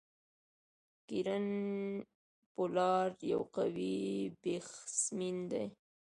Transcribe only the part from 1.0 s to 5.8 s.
کیرن پولارډ یو قوي بيټسمېن دئ.